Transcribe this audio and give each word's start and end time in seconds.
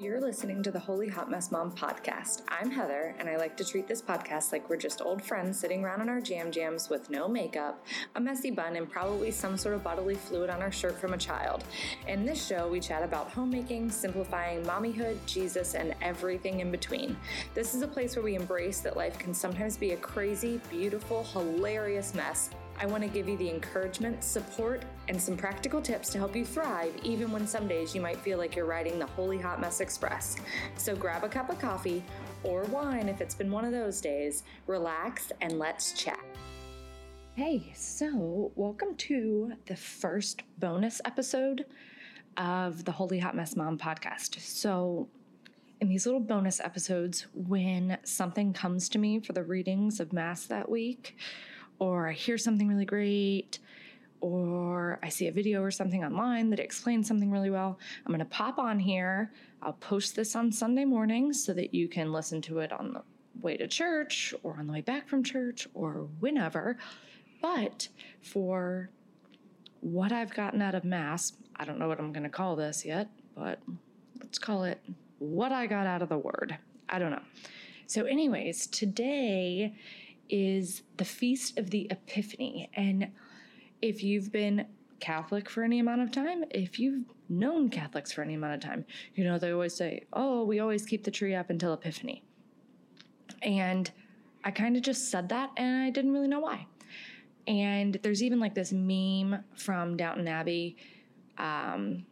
You're 0.00 0.20
listening 0.20 0.62
to 0.62 0.70
the 0.70 0.78
Holy 0.78 1.08
Hot 1.08 1.28
Mess 1.28 1.50
Mom 1.50 1.72
podcast. 1.72 2.42
I'm 2.46 2.70
Heather, 2.70 3.16
and 3.18 3.28
I 3.28 3.36
like 3.36 3.56
to 3.56 3.64
treat 3.64 3.88
this 3.88 4.00
podcast 4.00 4.52
like 4.52 4.70
we're 4.70 4.76
just 4.76 5.02
old 5.02 5.20
friends 5.20 5.58
sitting 5.58 5.84
around 5.84 6.02
in 6.02 6.08
our 6.08 6.20
jam 6.20 6.52
jams 6.52 6.88
with 6.88 7.10
no 7.10 7.26
makeup, 7.26 7.84
a 8.14 8.20
messy 8.20 8.52
bun, 8.52 8.76
and 8.76 8.88
probably 8.88 9.32
some 9.32 9.56
sort 9.56 9.74
of 9.74 9.82
bodily 9.82 10.14
fluid 10.14 10.50
on 10.50 10.62
our 10.62 10.70
shirt 10.70 10.96
from 11.00 11.14
a 11.14 11.18
child. 11.18 11.64
In 12.06 12.24
this 12.24 12.46
show, 12.46 12.68
we 12.68 12.78
chat 12.78 13.02
about 13.02 13.32
homemaking, 13.32 13.90
simplifying, 13.90 14.62
mommyhood, 14.62 15.16
Jesus, 15.26 15.74
and 15.74 15.96
everything 16.00 16.60
in 16.60 16.70
between. 16.70 17.16
This 17.54 17.74
is 17.74 17.82
a 17.82 17.88
place 17.88 18.14
where 18.14 18.24
we 18.24 18.36
embrace 18.36 18.78
that 18.82 18.96
life 18.96 19.18
can 19.18 19.34
sometimes 19.34 19.76
be 19.76 19.90
a 19.90 19.96
crazy, 19.96 20.60
beautiful, 20.70 21.24
hilarious 21.24 22.14
mess 22.14 22.50
I 22.80 22.86
want 22.86 23.02
to 23.02 23.08
give 23.08 23.28
you 23.28 23.36
the 23.36 23.50
encouragement, 23.50 24.22
support, 24.22 24.84
and 25.08 25.20
some 25.20 25.36
practical 25.36 25.80
tips 25.80 26.10
to 26.10 26.18
help 26.18 26.36
you 26.36 26.44
thrive, 26.44 26.92
even 27.02 27.32
when 27.32 27.46
some 27.46 27.66
days 27.66 27.94
you 27.94 28.00
might 28.00 28.18
feel 28.18 28.36
like 28.36 28.54
you're 28.54 28.66
riding 28.66 28.98
the 28.98 29.06
Holy 29.06 29.38
Hot 29.38 29.60
Mess 29.60 29.80
Express. 29.80 30.36
So 30.76 30.94
grab 30.94 31.24
a 31.24 31.28
cup 31.28 31.48
of 31.48 31.58
coffee 31.58 32.02
or 32.42 32.64
wine 32.64 33.08
if 33.08 33.20
it's 33.20 33.34
been 33.34 33.50
one 33.50 33.64
of 33.64 33.72
those 33.72 34.00
days, 34.00 34.42
relax, 34.66 35.32
and 35.40 35.58
let's 35.58 35.92
chat. 35.92 36.20
Hey, 37.34 37.72
so 37.74 38.52
welcome 38.54 38.96
to 38.96 39.52
the 39.66 39.76
first 39.76 40.42
bonus 40.58 41.00
episode 41.04 41.64
of 42.36 42.84
the 42.84 42.92
Holy 42.92 43.18
Hot 43.18 43.34
Mess 43.34 43.56
Mom 43.56 43.78
podcast. 43.78 44.38
So, 44.40 45.08
in 45.80 45.88
these 45.88 46.04
little 46.04 46.20
bonus 46.20 46.60
episodes, 46.60 47.28
when 47.32 47.98
something 48.02 48.52
comes 48.52 48.88
to 48.90 48.98
me 48.98 49.20
for 49.20 49.32
the 49.32 49.44
readings 49.44 50.00
of 50.00 50.12
Mass 50.12 50.46
that 50.46 50.68
week, 50.68 51.16
or 51.78 52.08
I 52.08 52.12
hear 52.12 52.36
something 52.36 52.66
really 52.66 52.84
great, 52.84 53.60
or 54.20 54.98
I 55.02 55.08
see 55.08 55.28
a 55.28 55.32
video 55.32 55.62
or 55.62 55.70
something 55.70 56.04
online 56.04 56.50
that 56.50 56.60
explains 56.60 57.06
something 57.06 57.30
really 57.30 57.50
well, 57.50 57.78
I'm 58.04 58.12
going 58.12 58.18
to 58.20 58.24
pop 58.24 58.58
on 58.58 58.78
here. 58.78 59.32
I'll 59.62 59.74
post 59.74 60.16
this 60.16 60.34
on 60.36 60.52
Sunday 60.52 60.84
morning 60.84 61.32
so 61.32 61.52
that 61.54 61.74
you 61.74 61.88
can 61.88 62.12
listen 62.12 62.40
to 62.42 62.58
it 62.60 62.72
on 62.72 62.92
the 62.92 63.02
way 63.40 63.56
to 63.56 63.68
church 63.68 64.34
or 64.42 64.56
on 64.58 64.66
the 64.66 64.72
way 64.72 64.80
back 64.80 65.08
from 65.08 65.22
church 65.22 65.68
or 65.74 66.08
whenever. 66.20 66.78
But 67.40 67.88
for 68.20 68.90
what 69.80 70.12
I've 70.12 70.34
gotten 70.34 70.60
out 70.60 70.74
of 70.74 70.84
Mass, 70.84 71.34
I 71.56 71.64
don't 71.64 71.78
know 71.78 71.88
what 71.88 71.98
I'm 71.98 72.12
going 72.12 72.24
to 72.24 72.28
call 72.28 72.56
this 72.56 72.84
yet, 72.84 73.08
but 73.36 73.60
let's 74.20 74.38
call 74.38 74.64
it 74.64 74.80
what 75.18 75.52
I 75.52 75.66
got 75.66 75.86
out 75.86 76.02
of 76.02 76.08
the 76.08 76.18
Word. 76.18 76.56
I 76.88 76.98
don't 76.98 77.10
know. 77.10 77.22
So, 77.86 78.04
anyways, 78.04 78.66
today 78.66 79.74
is 80.28 80.82
the 80.96 81.04
Feast 81.04 81.58
of 81.58 81.70
the 81.70 81.86
Epiphany. 81.90 82.70
And 82.74 83.12
if 83.80 84.02
you've 84.02 84.32
been 84.32 84.66
Catholic 85.00 85.48
for 85.48 85.62
any 85.62 85.78
amount 85.78 86.00
of 86.02 86.10
time, 86.10 86.44
if 86.50 86.78
you've 86.78 87.04
known 87.28 87.68
Catholics 87.68 88.12
for 88.12 88.22
any 88.22 88.34
amount 88.34 88.54
of 88.54 88.60
time, 88.60 88.84
you 89.14 89.24
know, 89.24 89.38
they 89.38 89.52
always 89.52 89.74
say, 89.74 90.04
oh, 90.12 90.44
we 90.44 90.60
always 90.60 90.84
keep 90.84 91.04
the 91.04 91.10
tree 91.10 91.34
up 91.34 91.50
until 91.50 91.72
Epiphany. 91.72 92.22
And 93.42 93.90
I 94.44 94.50
kind 94.50 94.76
of 94.76 94.82
just 94.82 95.10
said 95.10 95.28
that 95.28 95.50
and 95.56 95.82
I 95.82 95.90
didn't 95.90 96.12
really 96.12 96.28
know 96.28 96.40
why. 96.40 96.66
And 97.46 97.98
there's 98.02 98.22
even 98.22 98.40
like 98.40 98.54
this 98.54 98.72
meme 98.72 99.44
from 99.54 99.96
Downton 99.96 100.28
Abbey 100.28 100.76
um, 101.38 102.04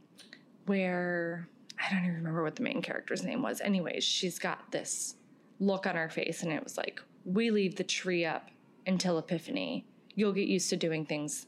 where 0.67 1.49
I 1.79 1.93
don't 1.93 2.05
even 2.05 2.17
remember 2.17 2.43
what 2.43 2.57
the 2.57 2.63
main 2.63 2.81
character's 2.81 3.23
name 3.23 3.43
was. 3.43 3.61
Anyways, 3.61 4.05
she's 4.05 4.39
got 4.39 4.71
this 4.71 5.17
look 5.59 5.87
on 5.87 5.97
her 5.97 6.09
face 6.09 6.43
and 6.43 6.53
it 6.53 6.63
was 6.63 6.77
like, 6.77 7.01
we 7.25 7.51
leave 7.51 7.77
the 7.77 7.85
tree 7.85 8.25
up 8.25 8.51
until 8.87 9.19
Epiphany. 9.19 9.85
You'll 10.15 10.33
get 10.33 10.47
used 10.47 10.71
to 10.71 10.77
doing 10.77 11.05
things 11.05 11.47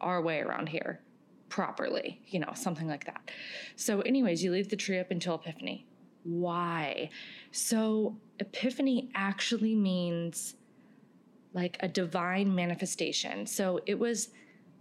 our 0.00 0.20
way 0.20 0.40
around 0.40 0.68
here 0.68 1.00
properly, 1.48 2.20
you 2.26 2.38
know, 2.38 2.52
something 2.54 2.88
like 2.88 3.04
that. 3.04 3.30
So, 3.76 4.00
anyways, 4.00 4.42
you 4.42 4.50
leave 4.50 4.68
the 4.68 4.76
tree 4.76 4.98
up 4.98 5.10
until 5.10 5.34
Epiphany. 5.34 5.86
Why? 6.24 7.10
So, 7.52 8.16
Epiphany 8.40 9.10
actually 9.14 9.74
means 9.74 10.54
like 11.54 11.76
a 11.80 11.88
divine 11.88 12.54
manifestation. 12.54 13.46
So, 13.46 13.80
it 13.86 13.98
was 13.98 14.30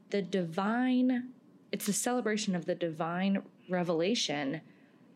the 0.09 0.21
divine, 0.21 1.29
it's 1.71 1.87
a 1.87 1.93
celebration 1.93 2.55
of 2.55 2.65
the 2.65 2.75
divine 2.75 3.43
revelation 3.69 4.61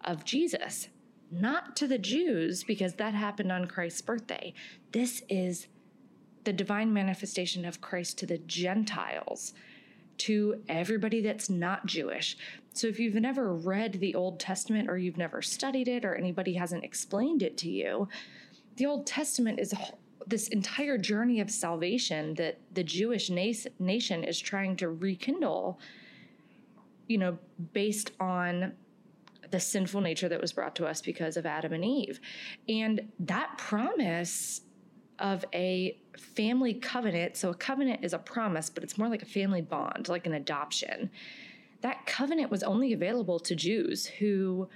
of 0.04 0.24
Jesus 0.24 0.90
not 1.32 1.76
to 1.76 1.88
the 1.88 1.98
Jews, 1.98 2.64
because 2.64 2.96
that 2.96 3.14
happened 3.14 3.52
on 3.52 3.68
Christ's 3.68 4.02
birthday. 4.02 4.54
This 4.92 5.22
is 5.30 5.68
the 6.44 6.54
divine 6.54 6.94
manifestation 6.94 7.66
of 7.66 7.82
Christ 7.82 8.18
to 8.20 8.26
the 8.26 8.38
Gentiles, 8.40 9.54
to 10.20 10.62
everybody 10.70 11.22
that's 11.22 11.50
not 11.50 11.86
Jewish. 11.86 12.38
So 12.74 12.88
if 12.88 13.00
you've 13.00 13.16
never 13.16 13.54
read 13.54 13.94
the 13.94 14.16
Old 14.16 14.40
Testament 14.40 14.90
or 14.90 14.98
you've 14.98 15.18
never 15.18 15.42
studied 15.42 15.88
it 15.88 16.06
or 16.06 16.16
anybody 16.16 16.54
hasn't 16.54 16.84
explained 16.84 17.42
it 17.44 17.58
to 17.58 17.70
you, 17.70 18.08
the 18.78 18.86
Old 18.86 19.06
Testament 19.08 19.60
is 19.60 19.74
this 20.28 20.48
entire 20.50 20.98
journey 20.98 21.40
of 21.40 21.50
salvation 21.50 22.36
that 22.36 22.60
the 22.74 22.84
Jewish 22.84 23.30
nation 23.30 24.24
is 24.24 24.40
trying 24.40 24.76
to 24.78 24.90
rekindle, 24.90 25.80
you 27.08 27.18
know, 27.18 27.38
based 27.74 28.12
on 28.20 28.74
the 29.52 29.60
sinful 29.60 30.02
nature 30.02 30.30
that 30.30 30.40
was 30.40 30.54
brought 30.54 30.76
to 30.76 30.86
us 30.86 31.02
because 31.02 31.36
of 31.36 31.46
Adam 31.46 31.74
and 31.74 31.84
Eve. 31.84 32.20
And 32.68 33.12
that 33.20 33.58
promise 33.58 34.62
of 35.20 35.46
a 35.54 35.98
family 36.18 36.74
covenant, 36.74 37.38
so 37.38 37.50
a 37.50 37.56
covenant 37.56 38.04
is 38.04 38.14
a 38.14 38.20
promise, 38.20 38.70
but 38.70 38.84
it's 38.84 38.98
more 38.98 39.08
like 39.08 39.22
a 39.22 39.28
family 39.28 39.62
bond, 39.62 40.10
like 40.10 40.26
an 40.26 40.34
adoption. 40.34 41.10
That 41.82 42.06
covenant 42.06 42.52
was 42.52 42.64
only 42.64 42.94
available 42.94 43.40
to 43.40 43.56
Jews 43.56 44.06
who 44.06 44.70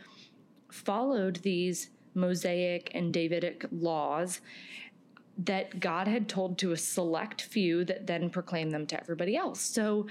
followed 0.71 1.37
these 1.37 1.89
Mosaic 2.15 2.91
and 2.93 3.13
Davidic 3.13 3.65
laws 3.71 4.41
that 5.37 5.79
God 5.79 6.07
had 6.07 6.29
told 6.29 6.57
to 6.59 6.71
a 6.71 6.77
select 6.77 7.41
few 7.41 7.83
that 7.85 8.05
then 8.07 8.29
proclaimed 8.29 8.71
them 8.71 8.85
to 8.87 8.99
everybody 8.99 9.35
else. 9.35 9.59
So 9.61 10.07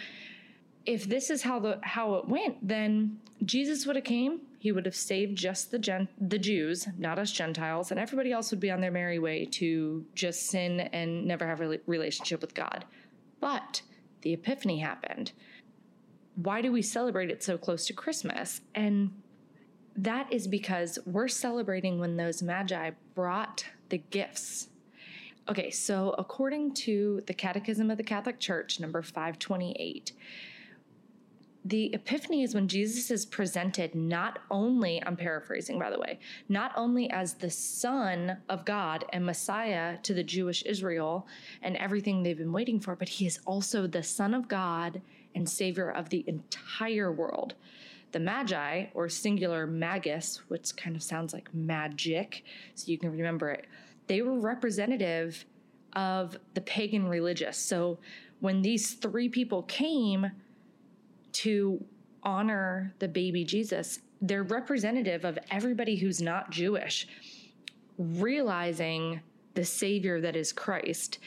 if 0.85 1.09
this 1.09 1.31
is 1.31 1.43
how 1.43 1.61
the 1.61 1.79
how 1.83 2.15
it 2.15 2.29
went, 2.29 2.67
then 2.67 3.21
Jesus 3.45 3.87
would 3.87 3.97
have 3.97 4.05
came, 4.05 4.41
he 4.63 4.71
would 4.71 4.87
have 4.87 4.95
saved 4.95 5.37
just 5.37 5.73
the 5.73 5.79
gen- 5.81 6.07
the 6.21 6.39
Jews, 6.39 6.87
not 6.97 7.19
us 7.19 7.33
Gentiles, 7.33 7.91
and 7.91 7.99
everybody 7.99 8.31
else 8.31 8.53
would 8.53 8.61
be 8.61 8.71
on 8.71 8.81
their 8.81 8.93
merry 8.93 9.19
way 9.19 9.45
to 9.47 10.07
just 10.15 10.47
sin 10.47 10.79
and 10.79 11.27
never 11.27 11.49
have 11.49 11.61
a 11.61 11.81
relationship 11.87 12.41
with 12.41 12.55
God. 12.55 12.85
But 13.41 13.83
the 14.21 14.33
Epiphany 14.33 14.79
happened. 14.79 15.33
Why 16.37 16.63
do 16.63 16.71
we 16.71 16.81
celebrate 16.81 17.29
it 17.29 17.43
so 17.43 17.59
close 17.59 17.89
to 17.89 17.93
Christmas? 17.93 18.61
And 18.73 19.21
that 19.97 20.33
is 20.33 20.47
because 20.47 20.97
we're 21.07 21.27
celebrating 21.27 21.99
when 21.99 22.17
those 22.17 22.41
magi 22.41 22.93
brought 23.17 23.67
the 23.89 23.99
gifts. 23.99 24.69
Okay, 25.49 25.71
so 25.71 26.15
according 26.19 26.75
to 26.75 27.21
the 27.27 27.35
Catechism 27.35 27.91
of 27.91 27.97
the 27.97 28.05
Catholic 28.05 28.39
Church, 28.39 28.79
number 28.79 29.03
528, 29.03 30.13
the 31.65 31.95
epiphany 31.95 32.43
is 32.43 32.55
when 32.55 32.67
Jesus 32.67 33.11
is 33.11 33.25
presented 33.25 33.95
not 33.95 34.41
only, 34.51 35.03
I'm 35.05 35.17
paraphrasing 35.17 35.79
by 35.79 35.91
the 35.91 35.99
way, 35.99 36.19
not 36.49 36.73
only 36.77 37.09
as 37.11 37.35
the 37.35 37.51
Son 37.51 38.39
of 38.49 38.65
God 38.65 39.05
and 39.13 39.25
Messiah 39.25 39.99
to 40.03 40.13
the 40.13 40.25
Jewish 40.25 40.63
Israel 40.65 41.27
and 41.63 41.77
everything 41.77 42.23
they've 42.23 42.37
been 42.37 42.53
waiting 42.53 42.81
for, 42.81 42.97
but 42.97 43.09
he 43.09 43.27
is 43.27 43.39
also 43.47 43.87
the 43.87 44.03
Son 44.03 44.35
of 44.35 44.49
God 44.49 45.01
and 45.35 45.49
Savior 45.49 45.91
of 45.91 46.09
the 46.09 46.25
entire 46.27 47.13
world. 47.13 47.55
The 48.11 48.21
Magi, 48.21 48.87
or 48.93 49.09
singular 49.09 49.67
magus, 49.67 50.43
which 50.49 50.77
kind 50.77 50.95
of 50.97 51.03
sounds 51.03 51.33
like 51.33 51.55
magic, 51.55 52.45
so 52.75 52.91
you 52.91 52.99
can 52.99 53.11
remember 53.11 53.51
it, 53.51 53.67
they 54.09 54.21
were 54.21 54.39
representative 54.39 55.47
of 55.95 56.37
the 56.55 56.61
pagan 56.61 57.09
religious. 57.09 57.57
So 57.57 57.99
when 58.41 58.61
these 58.61 58.95
three 58.95 59.29
people 59.29 59.63
came, 59.63 60.31
to 61.33 61.85
honor 62.23 62.95
the 62.99 63.09
baby 63.09 63.45
Jesus, 63.45 64.01
they're 64.21 64.45
representative 64.45 65.25
of 65.25 65.39
everybody 65.51 65.97
who's 65.97 66.21
not 66.23 66.51
Jewish, 66.51 67.09
realizing 67.99 69.21
the 69.55 69.65
Savior 69.65 70.21
that 70.21 70.37
is 70.37 70.53
Christ. 70.53 71.19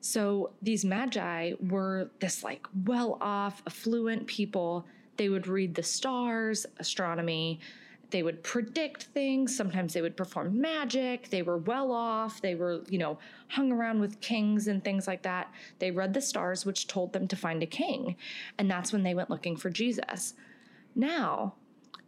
So 0.00 0.52
these 0.62 0.84
magi 0.84 1.52
were 1.68 2.10
this 2.20 2.42
like 2.42 2.66
well 2.86 3.18
off, 3.20 3.62
affluent 3.66 4.26
people. 4.26 4.86
They 5.16 5.28
would 5.28 5.46
read 5.46 5.74
the 5.74 5.82
stars, 5.82 6.64
astronomy, 6.78 7.60
they 8.10 8.22
would 8.22 8.42
predict 8.42 9.04
things. 9.04 9.56
Sometimes 9.56 9.94
they 9.94 10.02
would 10.02 10.16
perform 10.16 10.60
magic. 10.60 11.30
They 11.30 11.42
were 11.42 11.58
well 11.58 11.92
off. 11.92 12.40
They 12.40 12.54
were, 12.54 12.82
you 12.88 12.98
know, 12.98 13.18
hung 13.48 13.72
around 13.72 14.00
with 14.00 14.20
kings 14.20 14.68
and 14.68 14.82
things 14.82 15.06
like 15.06 15.22
that. 15.22 15.52
They 15.78 15.90
read 15.90 16.14
the 16.14 16.20
stars, 16.20 16.66
which 16.66 16.86
told 16.86 17.12
them 17.12 17.28
to 17.28 17.36
find 17.36 17.62
a 17.62 17.66
king. 17.66 18.16
And 18.58 18.70
that's 18.70 18.92
when 18.92 19.02
they 19.02 19.14
went 19.14 19.30
looking 19.30 19.56
for 19.56 19.70
Jesus. 19.70 20.34
Now, 20.94 21.54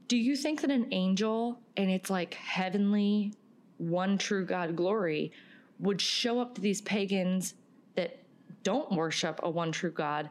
do 0.09 0.17
you 0.17 0.37
think 0.37 0.61
that 0.61 0.71
an 0.71 0.89
angel 0.91 1.61
and 1.77 1.91
it's 1.91 2.11
like 2.11 2.35
heavenly, 2.35 3.33
one 3.79 4.19
true 4.19 4.45
God 4.45 4.77
glory 4.77 5.33
would 5.79 6.01
show 6.01 6.41
up 6.41 6.55
to 6.55 6.61
these 6.61 6.81
pagans 6.81 7.55
that 7.95 8.19
don't 8.63 8.93
worship 8.93 9.41
a 9.43 9.51
one 9.51 9.73
true 9.73 9.91
God 9.91 10.31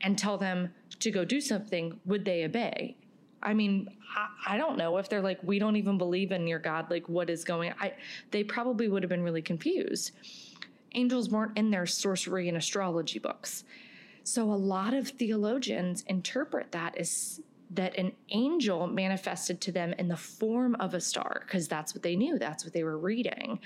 and 0.00 0.18
tell 0.18 0.38
them 0.38 0.72
to 1.00 1.10
go 1.10 1.24
do 1.24 1.40
something? 1.40 2.00
Would 2.04 2.24
they 2.24 2.44
obey? 2.44 2.96
I 3.44 3.54
mean, 3.54 3.88
I, 4.16 4.54
I, 4.54 4.56
don't 4.56 4.78
know 4.78 4.96
if 4.96 5.08
they're 5.08 5.22
like, 5.22 5.38
we 5.42 5.58
don't 5.58 5.76
even 5.76 5.98
believe 5.98 6.32
in 6.32 6.46
your 6.46 6.58
God. 6.58 6.90
Like, 6.90 7.08
what 7.08 7.30
is 7.30 7.44
going? 7.44 7.72
I 7.80 7.92
they 8.30 8.42
probably 8.42 8.88
would 8.88 9.02
have 9.02 9.10
been 9.10 9.22
really 9.22 9.42
confused. 9.42 10.12
Angels 10.94 11.28
weren't 11.28 11.56
in 11.58 11.70
their 11.70 11.86
sorcery 11.86 12.48
and 12.48 12.56
astrology 12.56 13.18
books, 13.18 13.64
so 14.22 14.44
a 14.44 14.54
lot 14.54 14.94
of 14.94 15.08
theologians 15.08 16.02
interpret 16.08 16.72
that 16.72 16.96
as 16.96 17.40
that 17.70 17.96
an 17.98 18.12
angel 18.30 18.86
manifested 18.86 19.60
to 19.60 19.72
them 19.72 19.92
in 19.98 20.08
the 20.08 20.16
form 20.16 20.74
of 20.76 20.94
a 20.94 21.00
star 21.00 21.42
because 21.44 21.66
that's 21.68 21.94
what 21.94 22.02
they 22.02 22.14
knew. 22.16 22.38
That's 22.38 22.64
what 22.64 22.72
they 22.72 22.84
were 22.84 22.98
reading. 22.98 23.58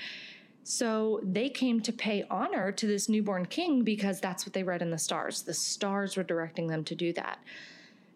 So 0.65 1.21
they 1.23 1.49
came 1.49 1.81
to 1.81 1.93
pay 1.93 2.25
honor 2.31 2.73
to 2.73 2.87
this 2.87 3.09
newborn 3.09 3.47
king 3.47 3.85
because 3.85 4.21
that's 4.21 4.45
what 4.45 4.53
they 4.53 4.63
read 4.63 4.83
in 4.83 4.91
the 4.91 4.99
stars. 4.99 5.43
The 5.43 5.55
stars 5.55 6.17
were 6.17 6.23
directing 6.23 6.67
them 6.67 6.85
to 6.85 6.95
do 6.95 7.13
that. 7.15 7.39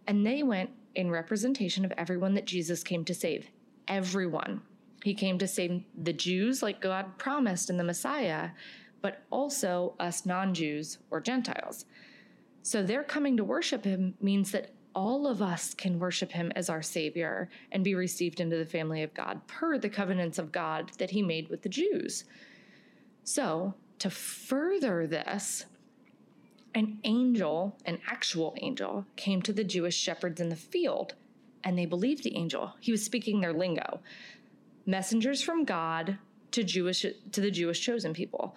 And 0.06 0.26
they 0.26 0.42
went 0.42 0.70
in 0.94 1.10
representation 1.10 1.84
of 1.84 1.92
everyone 1.96 2.34
that 2.34 2.46
Jesus 2.46 2.82
came 2.82 3.04
to 3.04 3.14
save. 3.14 3.48
Everyone. 3.88 4.62
He 5.02 5.14
came 5.14 5.38
to 5.38 5.48
save 5.48 5.82
the 6.00 6.12
Jews, 6.12 6.62
like 6.62 6.80
God 6.80 7.18
promised 7.18 7.70
in 7.70 7.76
the 7.76 7.84
Messiah, 7.84 8.50
but 9.00 9.22
also 9.30 9.94
us 9.98 10.24
non 10.24 10.54
Jews 10.54 10.98
or 11.10 11.20
Gentiles. 11.20 11.84
So 12.62 12.82
their 12.82 13.02
coming 13.02 13.36
to 13.36 13.44
worship 13.44 13.84
him 13.84 14.14
means 14.20 14.52
that 14.52 14.70
all 14.94 15.26
of 15.26 15.42
us 15.42 15.74
can 15.74 15.98
worship 15.98 16.30
him 16.30 16.52
as 16.54 16.68
our 16.68 16.82
Savior 16.82 17.48
and 17.72 17.82
be 17.82 17.94
received 17.94 18.40
into 18.40 18.56
the 18.56 18.66
family 18.66 19.02
of 19.02 19.14
God 19.14 19.46
per 19.46 19.78
the 19.78 19.88
covenants 19.88 20.38
of 20.38 20.52
God 20.52 20.92
that 20.98 21.10
he 21.10 21.22
made 21.22 21.48
with 21.48 21.62
the 21.62 21.68
Jews. 21.68 22.24
So, 23.24 23.74
to 23.98 24.10
further 24.10 25.06
this, 25.06 25.66
an 26.74 26.98
angel, 27.04 27.76
an 27.84 27.98
actual 28.06 28.54
angel, 28.60 29.06
came 29.16 29.42
to 29.42 29.52
the 29.52 29.64
Jewish 29.64 29.96
shepherds 29.96 30.40
in 30.40 30.48
the 30.48 30.56
field, 30.56 31.14
and 31.64 31.78
they 31.78 31.86
believed 31.86 32.24
the 32.24 32.36
angel. 32.36 32.74
He 32.80 32.92
was 32.92 33.04
speaking 33.04 33.40
their 33.40 33.52
lingo. 33.52 34.00
Messengers 34.86 35.42
from 35.42 35.64
God 35.64 36.18
to 36.52 36.64
Jewish 36.64 37.02
to 37.02 37.40
the 37.40 37.50
Jewish 37.50 37.80
chosen 37.80 38.12
people. 38.12 38.56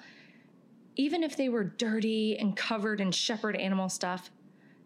Even 0.95 1.23
if 1.23 1.35
they 1.35 1.49
were 1.49 1.63
dirty 1.63 2.37
and 2.37 2.55
covered 2.55 3.01
in 3.01 3.11
shepherd 3.11 3.55
animal 3.55 3.89
stuff, 3.89 4.31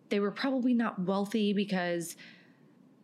they 0.10 0.20
were 0.20 0.32
probably 0.32 0.74
not 0.74 1.00
wealthy 1.00 1.54
because, 1.54 2.16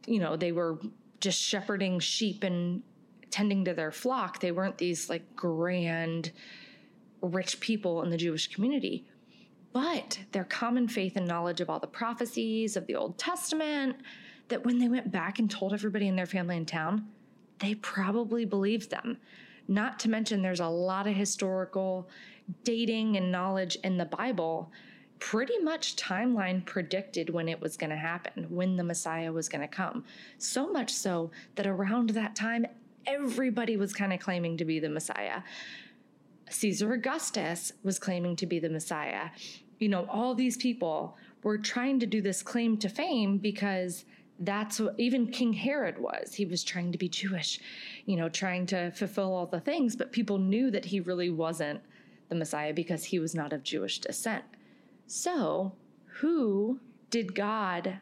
you 0.07 0.19
know, 0.19 0.35
they 0.35 0.51
were 0.51 0.79
just 1.19 1.39
shepherding 1.39 1.99
sheep 1.99 2.43
and 2.43 2.81
tending 3.29 3.65
to 3.65 3.73
their 3.73 3.91
flock. 3.91 4.39
They 4.39 4.51
weren't 4.51 4.77
these 4.77 5.09
like 5.09 5.35
grand, 5.35 6.31
rich 7.21 7.59
people 7.59 8.01
in 8.01 8.09
the 8.09 8.17
Jewish 8.17 8.47
community. 8.47 9.05
But 9.75 10.19
their 10.31 10.45
common 10.45 10.87
faith 10.87 11.17
and 11.17 11.27
knowledge 11.27 11.59
of 11.59 11.69
all 11.69 11.81
the 11.81 11.85
prophecies 11.85 12.77
of 12.77 12.87
the 12.87 12.95
Old 12.95 13.17
Testament, 13.17 13.97
that 14.47 14.63
when 14.63 14.79
they 14.79 14.87
went 14.87 15.11
back 15.11 15.37
and 15.37 15.51
told 15.51 15.73
everybody 15.73 16.07
in 16.07 16.15
their 16.15 16.25
family 16.25 16.55
in 16.55 16.65
town, 16.65 17.09
they 17.59 17.75
probably 17.75 18.45
believed 18.45 18.89
them. 18.89 19.17
Not 19.67 19.99
to 19.99 20.09
mention, 20.09 20.41
there's 20.41 20.61
a 20.61 20.67
lot 20.67 21.07
of 21.07 21.13
historical 21.13 22.07
dating 22.63 23.17
and 23.17 23.33
knowledge 23.33 23.75
in 23.83 23.97
the 23.97 24.05
Bible 24.05 24.71
pretty 25.19 25.57
much 25.59 25.97
timeline 25.97 26.65
predicted 26.65 27.29
when 27.29 27.49
it 27.49 27.59
was 27.59 27.75
going 27.75 27.89
to 27.89 27.97
happen, 27.97 28.45
when 28.49 28.77
the 28.77 28.83
Messiah 28.83 29.33
was 29.33 29.49
going 29.49 29.59
to 29.59 29.67
come. 29.67 30.05
So 30.37 30.71
much 30.71 30.93
so 30.93 31.31
that 31.55 31.67
around 31.67 32.11
that 32.11 32.33
time, 32.33 32.65
everybody 33.05 33.75
was 33.75 33.91
kind 33.91 34.13
of 34.13 34.21
claiming 34.21 34.55
to 34.55 34.63
be 34.63 34.79
the 34.79 34.87
Messiah. 34.87 35.41
Caesar 36.49 36.93
Augustus 36.93 37.73
was 37.83 37.99
claiming 37.99 38.37
to 38.37 38.45
be 38.45 38.59
the 38.59 38.69
Messiah. 38.69 39.31
You 39.79 39.89
know, 39.89 40.05
all 40.09 40.35
these 40.35 40.57
people 40.57 41.17
were 41.43 41.57
trying 41.57 41.99
to 41.99 42.05
do 42.05 42.21
this 42.21 42.41
claim 42.41 42.77
to 42.77 42.89
fame 42.89 43.37
because 43.37 44.05
that's 44.39 44.79
what 44.79 44.95
even 44.97 45.27
King 45.27 45.53
Herod 45.53 45.97
was. 45.97 46.33
He 46.33 46.45
was 46.45 46.63
trying 46.63 46.91
to 46.91 46.97
be 46.97 47.07
Jewish, 47.07 47.59
you 48.05 48.17
know, 48.17 48.29
trying 48.29 48.65
to 48.67 48.91
fulfill 48.91 49.33
all 49.33 49.45
the 49.45 49.59
things, 49.59 49.95
but 49.95 50.11
people 50.11 50.37
knew 50.37 50.71
that 50.71 50.85
he 50.85 50.99
really 50.99 51.29
wasn't 51.29 51.81
the 52.29 52.35
Messiah 52.35 52.73
because 52.73 53.05
he 53.05 53.19
was 53.19 53.35
not 53.35 53.53
of 53.53 53.63
Jewish 53.63 53.99
descent. 53.99 54.43
So, 55.07 55.73
who 56.19 56.79
did 57.09 57.35
God 57.35 57.99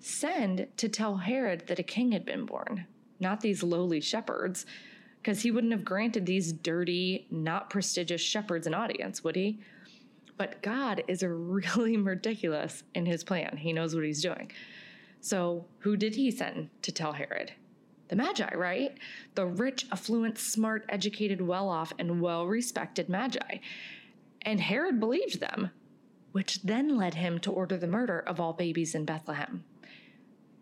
send 0.00 0.68
to 0.76 0.88
tell 0.88 1.16
Herod 1.16 1.64
that 1.66 1.78
a 1.78 1.84
king 1.84 2.12
had 2.12 2.24
been 2.24 2.46
born? 2.46 2.86
Not 3.20 3.40
these 3.40 3.62
lowly 3.62 4.00
shepherds, 4.00 4.64
because 5.20 5.42
he 5.42 5.50
wouldn't 5.50 5.72
have 5.72 5.84
granted 5.84 6.24
these 6.24 6.52
dirty, 6.52 7.26
not 7.30 7.70
prestigious 7.70 8.20
shepherds 8.20 8.66
an 8.66 8.74
audience, 8.74 9.22
would 9.22 9.36
he? 9.36 9.60
But 10.38 10.62
God 10.62 11.04
is 11.06 11.22
really 11.26 11.98
meticulous 11.98 12.82
in 12.94 13.04
his 13.04 13.22
plan. 13.22 13.58
He 13.58 13.74
knows 13.74 13.94
what 13.94 14.04
he's 14.04 14.22
doing. 14.22 14.50
So, 15.20 15.66
who 15.80 15.96
did 15.96 16.14
he 16.14 16.30
send 16.30 16.70
to 16.82 16.92
tell 16.92 17.12
Herod? 17.12 17.52
The 18.08 18.16
Magi, 18.16 18.54
right? 18.54 18.96
The 19.34 19.44
rich, 19.46 19.86
affluent, 19.92 20.38
smart, 20.38 20.86
educated, 20.88 21.42
well 21.42 21.68
off, 21.68 21.92
and 21.98 22.22
well 22.22 22.46
respected 22.46 23.10
Magi. 23.10 23.58
And 24.42 24.60
Herod 24.60 24.98
believed 24.98 25.40
them 25.40 25.72
which 26.32 26.62
then 26.62 26.96
led 26.96 27.14
him 27.14 27.38
to 27.40 27.52
order 27.52 27.76
the 27.76 27.86
murder 27.86 28.20
of 28.20 28.40
all 28.40 28.52
babies 28.52 28.94
in 28.94 29.04
Bethlehem. 29.04 29.64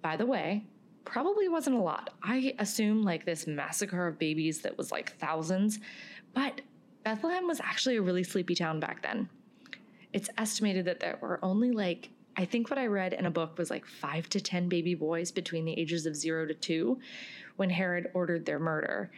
By 0.03 0.17
the 0.17 0.27
way, 0.27 0.65
probably 1.05 1.49
wasn't 1.49 1.77
a 1.77 1.83
lot. 1.83 2.11
I 2.23 2.55
assume 2.59 3.03
like 3.03 3.25
this 3.25 3.47
massacre 3.47 4.07
of 4.07 4.19
babies 4.19 4.63
that 4.63 4.79
was 4.79 4.93
like 4.93 5.17
thousands, 5.19 5.79
but 6.35 6.61
Bethlehem 7.05 7.47
was 7.47 7.61
actually 7.61 7.97
a 7.97 8.03
really 8.03 8.25
sleepy 8.25 8.55
town 8.55 8.81
back 8.81 9.03
then. 9.03 9.29
It's 10.17 10.31
estimated 10.39 10.87
that 10.87 11.01
there 11.01 11.19
were 11.21 11.39
only 11.43 11.73
like, 11.73 12.09
I 12.39 12.47
think 12.47 12.71
what 12.71 12.79
I 12.79 12.87
read 12.87 13.13
in 13.13 13.27
a 13.27 13.31
book 13.31 13.59
was 13.59 13.69
like 13.69 13.85
five 13.85 14.31
to 14.31 14.41
10 14.41 14.67
baby 14.67 14.95
boys 14.95 15.31
between 15.31 15.67
the 15.67 15.79
ages 15.79 16.07
of 16.07 16.17
zero 16.17 16.47
to 16.47 16.55
two 16.55 16.99
when 17.57 17.69
Herod 17.69 18.09
ordered 18.15 18.47
their 18.47 18.59
murder. 18.59 19.11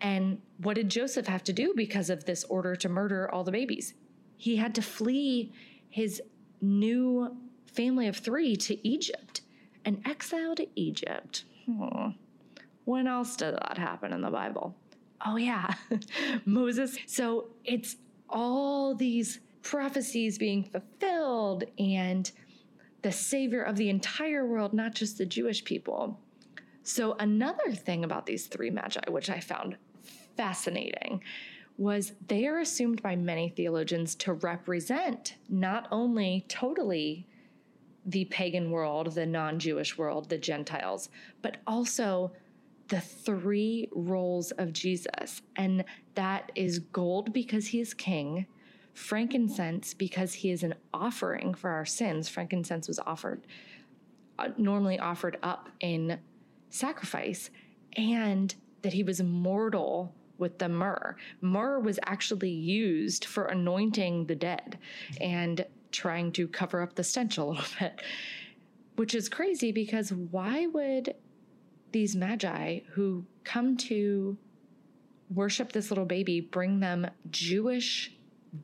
And 0.00 0.40
what 0.58 0.76
did 0.76 0.88
Joseph 0.88 1.26
have 1.26 1.42
to 1.42 1.52
do 1.52 1.74
because 1.74 2.10
of 2.10 2.26
this 2.26 2.44
order 2.44 2.76
to 2.76 2.88
murder 2.88 3.28
all 3.28 3.42
the 3.42 3.50
babies? 3.50 3.94
He 4.36 4.54
had 4.54 4.72
to 4.76 4.82
flee 4.82 5.52
his 5.90 6.22
new 6.60 7.36
family 7.66 8.06
of 8.06 8.16
three 8.16 8.54
to 8.54 8.86
Egypt, 8.86 9.40
an 9.84 10.00
exile 10.04 10.54
to 10.54 10.68
Egypt. 10.76 11.42
Hmm. 11.66 12.10
When 12.84 13.08
else 13.08 13.34
did 13.34 13.54
that 13.54 13.78
happen 13.78 14.12
in 14.12 14.20
the 14.20 14.30
Bible? 14.30 14.76
Oh, 15.26 15.34
yeah, 15.34 15.74
Moses. 16.44 16.98
So 17.06 17.48
it's 17.64 17.96
all 18.28 18.94
these 18.94 19.40
prophecies 19.64 20.38
being 20.38 20.62
fulfilled 20.62 21.64
and 21.78 22.30
the 23.02 23.10
savior 23.10 23.62
of 23.62 23.76
the 23.76 23.88
entire 23.90 24.46
world, 24.46 24.72
not 24.72 24.94
just 24.94 25.18
the 25.18 25.26
Jewish 25.26 25.64
people. 25.64 26.20
So, 26.84 27.16
another 27.18 27.72
thing 27.72 28.04
about 28.04 28.26
these 28.26 28.46
three 28.46 28.70
magi, 28.70 29.00
which 29.08 29.30
I 29.30 29.40
found 29.40 29.76
fascinating, 30.36 31.22
was 31.76 32.12
they 32.28 32.46
are 32.46 32.58
assumed 32.58 33.02
by 33.02 33.16
many 33.16 33.48
theologians 33.48 34.14
to 34.16 34.34
represent 34.34 35.36
not 35.48 35.88
only 35.90 36.44
totally 36.48 37.26
the 38.06 38.26
pagan 38.26 38.70
world, 38.70 39.14
the 39.14 39.26
non 39.26 39.58
Jewish 39.58 39.96
world, 39.96 40.28
the 40.28 40.38
Gentiles, 40.38 41.08
but 41.40 41.56
also 41.66 42.32
the 42.88 43.00
three 43.00 43.88
roles 43.92 44.50
of 44.52 44.74
Jesus. 44.74 45.40
And 45.56 45.84
that 46.14 46.52
is 46.54 46.78
gold 46.78 47.32
because 47.32 47.68
he 47.68 47.80
is 47.80 47.94
king, 47.94 48.46
frankincense 48.94 49.92
because 49.92 50.34
he 50.34 50.50
is 50.50 50.62
an 50.62 50.74
offering 50.94 51.52
for 51.52 51.70
our 51.70 51.84
sins. 51.84 52.28
Frankincense 52.28 52.88
was 52.88 52.98
offered, 53.00 53.46
uh, 54.38 54.48
normally 54.56 54.98
offered 54.98 55.36
up 55.42 55.68
in 55.80 56.18
sacrifice, 56.70 57.50
and 57.96 58.54
that 58.82 58.92
he 58.92 59.02
was 59.02 59.22
mortal 59.22 60.14
with 60.38 60.58
the 60.58 60.68
myrrh. 60.68 61.16
Myrrh 61.40 61.80
was 61.80 61.98
actually 62.06 62.50
used 62.50 63.24
for 63.24 63.46
anointing 63.46 64.26
the 64.26 64.34
dead 64.34 64.78
and 65.20 65.64
trying 65.92 66.32
to 66.32 66.48
cover 66.48 66.82
up 66.82 66.94
the 66.94 67.04
stench 67.04 67.38
a 67.38 67.44
little 67.44 67.64
bit, 67.80 68.00
which 68.96 69.14
is 69.14 69.28
crazy 69.28 69.72
because 69.72 70.12
why 70.12 70.66
would 70.66 71.14
these 71.92 72.16
magi 72.16 72.80
who 72.92 73.24
come 73.44 73.76
to 73.76 74.36
worship 75.32 75.72
this 75.72 75.90
little 75.90 76.04
baby 76.04 76.40
bring 76.40 76.80
them 76.80 77.06
Jewish 77.30 78.13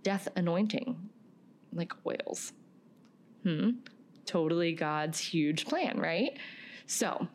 death 0.02 0.28
anointing 0.37 0.97
like 1.73 1.92
oils? 2.06 2.52
Hmm. 3.42 3.70
Totally 4.26 4.73
God's 4.73 5.18
huge 5.18 5.66
plan, 5.66 5.99
right? 5.99 6.38
So, 6.87 7.28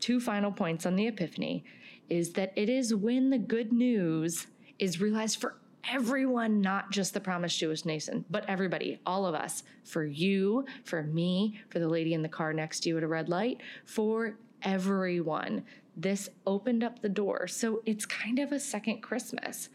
two 0.00 0.20
final 0.20 0.52
points 0.52 0.86
on 0.86 0.96
the 0.96 1.06
Epiphany 1.06 1.64
is 2.08 2.32
that 2.32 2.52
it 2.56 2.68
is 2.68 2.94
when 2.94 3.30
the 3.30 3.38
good 3.38 3.72
news 3.72 4.46
is 4.78 5.00
realized 5.00 5.40
for 5.40 5.56
everyone, 5.90 6.60
not 6.60 6.90
just 6.90 7.14
the 7.14 7.20
promised 7.20 7.58
Jewish 7.58 7.84
nation, 7.84 8.24
but 8.30 8.44
everybody, 8.48 8.98
all 9.06 9.26
of 9.26 9.34
us, 9.34 9.62
for 9.84 10.04
you, 10.04 10.64
for 10.84 11.02
me, 11.02 11.60
for 11.68 11.78
the 11.78 11.88
lady 11.88 12.14
in 12.14 12.22
the 12.22 12.28
car 12.28 12.52
next 12.52 12.80
to 12.80 12.88
you 12.88 12.96
at 12.96 13.02
a 13.02 13.08
red 13.08 13.28
light, 13.28 13.60
for 13.84 14.36
everyone. 14.62 15.64
This 15.96 16.28
opened 16.46 16.82
up 16.82 17.02
the 17.02 17.08
door. 17.08 17.46
So 17.46 17.82
it's 17.86 18.06
kind 18.06 18.38
of 18.38 18.50
a 18.50 18.58
second 18.58 19.00
Christmas. 19.00 19.68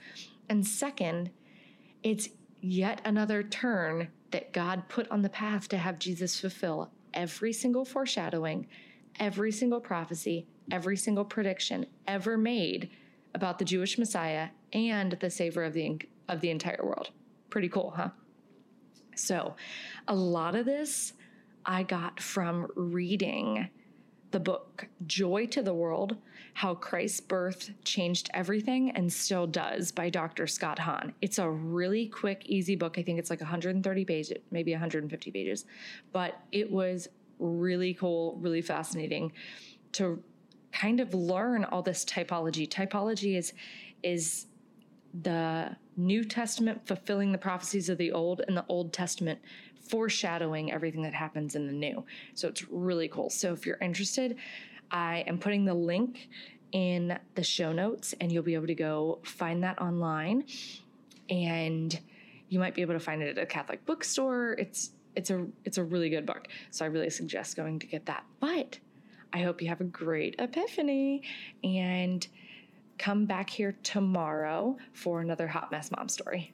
And 0.49 0.65
second, 0.65 1.29
it's 2.03 2.29
yet 2.61 3.01
another 3.05 3.43
turn 3.43 4.09
that 4.31 4.53
God 4.53 4.87
put 4.89 5.09
on 5.09 5.21
the 5.21 5.29
path 5.29 5.67
to 5.69 5.77
have 5.77 5.99
Jesus 5.99 6.39
fulfill 6.39 6.91
every 7.13 7.53
single 7.53 7.85
foreshadowing, 7.85 8.67
every 9.19 9.51
single 9.51 9.79
prophecy, 9.79 10.45
every 10.71 10.97
single 10.97 11.25
prediction 11.25 11.85
ever 12.07 12.37
made 12.37 12.89
about 13.33 13.59
the 13.59 13.65
Jewish 13.65 13.97
Messiah 13.97 14.49
and 14.73 15.13
the 15.13 15.29
Savior 15.29 15.63
of 15.63 15.73
the 15.73 15.99
of 16.27 16.41
the 16.41 16.49
entire 16.51 16.83
world. 16.83 17.09
Pretty 17.49 17.69
cool, 17.69 17.93
huh? 17.95 18.09
So, 19.15 19.55
a 20.07 20.15
lot 20.15 20.55
of 20.55 20.65
this 20.65 21.13
I 21.65 21.83
got 21.83 22.19
from 22.19 22.67
reading 22.75 23.69
the 24.31 24.39
book 24.39 24.87
Joy 25.07 25.47
to 25.47 25.61
the 25.61 25.73
World 25.73 26.17
How 26.53 26.75
Christ's 26.75 27.19
Birth 27.19 27.71
Changed 27.83 28.29
Everything 28.33 28.91
and 28.91 29.11
Still 29.11 29.47
Does 29.47 29.91
by 29.91 30.09
Dr. 30.09 30.47
Scott 30.47 30.79
Hahn. 30.79 31.13
It's 31.21 31.39
a 31.39 31.49
really 31.49 32.07
quick, 32.07 32.43
easy 32.45 32.75
book. 32.75 32.97
I 32.97 33.03
think 33.03 33.19
it's 33.19 33.29
like 33.29 33.41
130 33.41 34.05
pages, 34.05 34.37
maybe 34.51 34.71
150 34.71 35.31
pages, 35.31 35.65
but 36.11 36.39
it 36.51 36.69
was 36.69 37.07
really 37.39 37.93
cool, 37.93 38.37
really 38.39 38.61
fascinating 38.61 39.31
to 39.93 40.21
kind 40.71 40.99
of 40.99 41.13
learn 41.13 41.63
all 41.65 41.81
this 41.81 42.05
typology. 42.05 42.67
Typology 42.67 43.37
is 43.37 43.53
is 44.03 44.45
the 45.21 45.75
New 45.97 46.23
Testament 46.23 46.85
fulfilling 46.85 47.31
the 47.31 47.37
prophecies 47.37 47.89
of 47.89 47.97
the 47.97 48.11
Old 48.11 48.41
and 48.47 48.55
the 48.55 48.65
Old 48.69 48.93
Testament 48.93 49.39
foreshadowing 49.89 50.71
everything 50.71 51.01
that 51.01 51.13
happens 51.13 51.55
in 51.55 51.67
the 51.67 51.73
new. 51.73 52.05
So 52.35 52.47
it's 52.47 52.67
really 52.69 53.07
cool. 53.07 53.29
So 53.29 53.51
if 53.53 53.65
you're 53.65 53.77
interested, 53.81 54.37
I 54.91 55.23
am 55.27 55.37
putting 55.37 55.65
the 55.65 55.73
link 55.73 56.29
in 56.71 57.17
the 57.35 57.43
show 57.43 57.71
notes 57.71 58.13
and 58.21 58.31
you'll 58.31 58.43
be 58.43 58.53
able 58.53 58.67
to 58.67 58.75
go 58.75 59.19
find 59.23 59.63
that 59.63 59.81
online 59.81 60.45
and 61.29 61.99
you 62.49 62.59
might 62.59 62.75
be 62.75 62.81
able 62.81 62.93
to 62.93 62.99
find 62.99 63.21
it 63.21 63.37
at 63.37 63.43
a 63.43 63.45
Catholic 63.45 63.85
bookstore. 63.85 64.53
It's 64.53 64.91
it's 65.15 65.29
a 65.29 65.45
it's 65.65 65.77
a 65.77 65.83
really 65.83 66.09
good 66.09 66.25
book. 66.25 66.47
So 66.71 66.85
I 66.85 66.87
really 66.87 67.09
suggest 67.09 67.55
going 67.55 67.79
to 67.79 67.87
get 67.87 68.05
that. 68.05 68.23
But 68.39 68.79
I 69.33 69.39
hope 69.39 69.61
you 69.61 69.67
have 69.69 69.81
a 69.81 69.85
great 69.85 70.35
epiphany 70.39 71.23
and 71.63 72.25
come 72.97 73.25
back 73.25 73.49
here 73.49 73.75
tomorrow 73.83 74.77
for 74.93 75.21
another 75.21 75.47
Hot 75.47 75.71
Mess 75.71 75.91
Mom 75.91 76.09
story. 76.09 76.53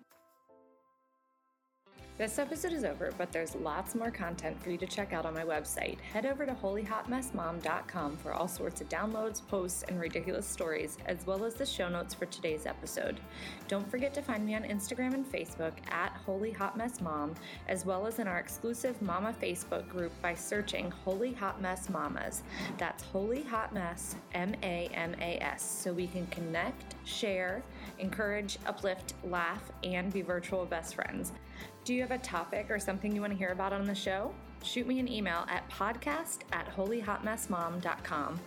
This 2.18 2.40
episode 2.40 2.72
is 2.72 2.86
over, 2.86 3.12
but 3.18 3.34
there's 3.34 3.56
lots 3.56 3.94
more 3.94 4.10
content 4.10 4.64
for 4.64 4.70
you 4.70 4.78
to 4.78 4.88
check 4.88 5.12
out 5.12 5.26
on 5.26 5.34
my 5.34 5.44
website. 5.44 6.00
Head 6.00 6.26
over 6.26 6.46
to 6.46 6.54
holyhotmessmom.com 6.54 8.16
for 8.16 8.32
all 8.32 8.48
sorts 8.48 8.80
of 8.80 8.88
downloads, 8.88 9.46
posts, 9.46 9.84
and 9.90 10.00
ridiculous 10.00 10.46
stories, 10.46 10.98
as 11.08 11.28
well 11.28 11.44
as 11.44 11.56
the 11.56 11.66
show 11.66 11.90
notes 11.90 12.14
for 12.14 12.26
today's 12.28 12.66
episode. 12.66 13.20
Don't 13.68 13.92
forget 13.92 14.14
to 14.14 14.22
find 14.22 14.46
me 14.46 14.56
on 14.56 14.64
Instagram 14.64 15.14
and 15.14 15.30
Facebook 15.30 15.74
at 15.92 16.14
Holy 16.26 16.52
Hot 16.52 16.78
Mess 16.78 17.02
Mom, 17.02 17.36
as 17.68 17.86
well 17.86 18.08
as 18.08 18.20
in 18.20 18.30
our 18.30 18.40
exclusive 18.40 19.02
Mama 19.02 19.36
Facebook 19.42 19.86
group 19.90 20.14
by 20.22 20.34
searching 20.34 20.92
Holy 20.92 21.34
Hot 21.34 21.62
Mess 21.62 21.90
Mamas. 21.90 22.44
That's 22.78 23.04
Holy 23.04 23.44
Hot 23.44 23.74
Mess 23.74 24.16
M 24.34 24.56
A 24.64 24.90
M 24.94 25.16
A 25.20 25.38
S, 25.44 25.62
so 25.62 25.92
we 25.92 26.08
can 26.08 26.28
connect, 26.28 26.96
share, 27.04 27.62
encourage, 28.00 28.58
uplift, 28.66 29.16
laugh, 29.26 29.70
and 29.84 30.14
be 30.14 30.22
virtual 30.22 30.66
best 30.66 30.96
friends. 30.96 31.34
Do 31.86 31.94
you 31.94 32.02
have 32.02 32.10
a 32.10 32.18
topic 32.18 32.72
or 32.72 32.80
something 32.80 33.14
you 33.14 33.22
want 33.22 33.34
to 33.34 33.38
hear 33.38 33.52
about 33.52 33.72
on 33.72 33.86
the 33.86 33.94
show? 33.94 34.34
Shoot 34.64 34.88
me 34.88 35.00
an 35.00 35.08
email 35.08 35.46
at 35.48 35.70
podcast 35.70 36.40
at 36.52 36.68
holyhotmessmom.com. 36.76 38.40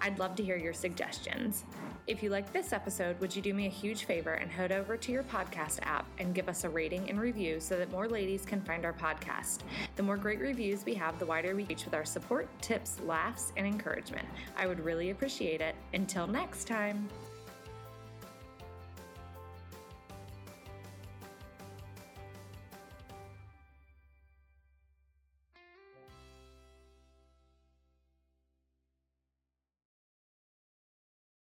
I'd 0.00 0.18
love 0.18 0.34
to 0.36 0.42
hear 0.42 0.56
your 0.56 0.72
suggestions. 0.72 1.64
If 2.06 2.22
you 2.22 2.30
like 2.30 2.54
this 2.54 2.72
episode, 2.72 3.20
would 3.20 3.36
you 3.36 3.42
do 3.42 3.52
me 3.52 3.66
a 3.66 3.70
huge 3.70 4.04
favor 4.06 4.32
and 4.32 4.50
head 4.50 4.72
over 4.72 4.96
to 4.96 5.12
your 5.12 5.24
podcast 5.24 5.80
app 5.82 6.06
and 6.16 6.34
give 6.34 6.48
us 6.48 6.64
a 6.64 6.70
rating 6.70 7.10
and 7.10 7.20
review 7.20 7.60
so 7.60 7.76
that 7.76 7.90
more 7.90 8.08
ladies 8.08 8.46
can 8.46 8.62
find 8.62 8.86
our 8.86 8.94
podcast? 8.94 9.58
The 9.96 10.02
more 10.02 10.16
great 10.16 10.40
reviews 10.40 10.86
we 10.86 10.94
have, 10.94 11.18
the 11.18 11.26
wider 11.26 11.54
we 11.54 11.64
reach 11.64 11.84
with 11.84 11.92
our 11.92 12.06
support, 12.06 12.48
tips, 12.62 12.98
laughs, 13.04 13.52
and 13.58 13.66
encouragement. 13.66 14.26
I 14.56 14.66
would 14.66 14.80
really 14.80 15.10
appreciate 15.10 15.60
it. 15.60 15.74
Until 15.92 16.26
next 16.26 16.66
time. 16.66 17.10